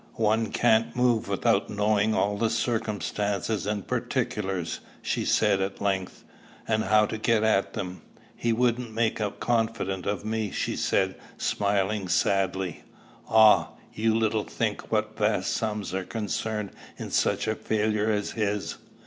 [0.17, 6.23] "One can't move without knowing all the circumstances and particulars," she said at length.
[6.67, 8.01] "And how to get at them?
[8.35, 12.81] He wouldn't make a confidante of me," she said, smiling sadly.
[13.29, 13.73] "Ah!
[13.93, 18.77] you little think what vast sums are concerned in such a failure as his!"